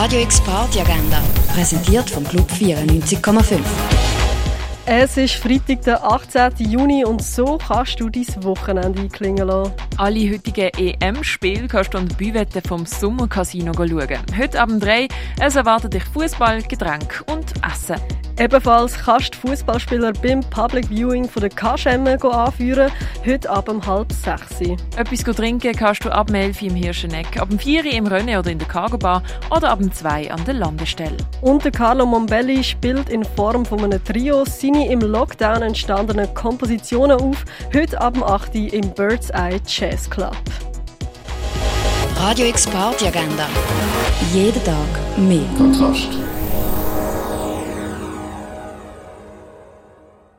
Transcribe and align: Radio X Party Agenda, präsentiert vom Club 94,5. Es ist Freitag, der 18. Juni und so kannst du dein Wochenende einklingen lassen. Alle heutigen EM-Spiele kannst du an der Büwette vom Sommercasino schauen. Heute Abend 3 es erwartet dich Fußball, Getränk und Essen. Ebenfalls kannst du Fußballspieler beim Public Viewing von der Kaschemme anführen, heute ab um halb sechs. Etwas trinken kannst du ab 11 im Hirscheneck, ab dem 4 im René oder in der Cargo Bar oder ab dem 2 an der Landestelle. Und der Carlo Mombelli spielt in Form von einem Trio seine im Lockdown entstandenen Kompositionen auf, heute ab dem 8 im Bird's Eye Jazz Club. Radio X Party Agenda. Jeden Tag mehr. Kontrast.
Radio 0.00 0.20
X 0.20 0.40
Party 0.42 0.78
Agenda, 0.78 1.20
präsentiert 1.52 2.08
vom 2.08 2.22
Club 2.22 2.48
94,5. 2.52 3.58
Es 4.86 5.16
ist 5.16 5.34
Freitag, 5.34 5.82
der 5.82 6.04
18. 6.04 6.70
Juni 6.70 7.04
und 7.04 7.20
so 7.20 7.58
kannst 7.58 7.98
du 7.98 8.08
dein 8.08 8.44
Wochenende 8.44 9.00
einklingen 9.00 9.48
lassen. 9.48 9.72
Alle 9.96 10.30
heutigen 10.30 10.70
EM-Spiele 10.78 11.66
kannst 11.66 11.94
du 11.94 11.98
an 11.98 12.06
der 12.06 12.14
Büwette 12.14 12.62
vom 12.62 12.86
Sommercasino 12.86 13.72
schauen. 13.74 14.20
Heute 14.38 14.62
Abend 14.62 14.84
3 14.84 15.08
es 15.40 15.56
erwartet 15.56 15.94
dich 15.94 16.04
Fußball, 16.04 16.62
Getränk 16.62 17.24
und 17.26 17.52
Essen. 17.66 18.00
Ebenfalls 18.38 18.96
kannst 18.96 19.34
du 19.34 19.48
Fußballspieler 19.48 20.12
beim 20.12 20.40
Public 20.40 20.88
Viewing 20.88 21.28
von 21.28 21.40
der 21.40 21.50
Kaschemme 21.50 22.22
anführen, 22.22 22.90
heute 23.26 23.50
ab 23.50 23.68
um 23.68 23.84
halb 23.84 24.12
sechs. 24.12 24.60
Etwas 24.96 25.36
trinken 25.36 25.72
kannst 25.74 26.04
du 26.04 26.10
ab 26.10 26.30
11 26.32 26.62
im 26.62 26.74
Hirscheneck, 26.76 27.40
ab 27.40 27.48
dem 27.48 27.58
4 27.58 27.92
im 27.92 28.06
René 28.06 28.38
oder 28.38 28.52
in 28.52 28.60
der 28.60 28.68
Cargo 28.68 28.96
Bar 28.96 29.24
oder 29.50 29.70
ab 29.70 29.80
dem 29.80 29.92
2 29.92 30.30
an 30.30 30.44
der 30.44 30.54
Landestelle. 30.54 31.16
Und 31.40 31.64
der 31.64 31.72
Carlo 31.72 32.06
Mombelli 32.06 32.62
spielt 32.62 33.08
in 33.08 33.24
Form 33.24 33.64
von 33.64 33.82
einem 33.82 34.02
Trio 34.04 34.44
seine 34.44 34.88
im 34.88 35.00
Lockdown 35.00 35.62
entstandenen 35.62 36.32
Kompositionen 36.34 37.18
auf, 37.20 37.44
heute 37.74 38.00
ab 38.00 38.14
dem 38.14 38.22
8 38.22 38.54
im 38.54 38.94
Bird's 38.94 39.30
Eye 39.30 39.60
Jazz 39.66 40.08
Club. 40.08 40.36
Radio 42.20 42.46
X 42.46 42.68
Party 42.68 43.08
Agenda. 43.08 43.48
Jeden 44.32 44.62
Tag 44.64 45.18
mehr. 45.18 45.42
Kontrast. 45.56 46.27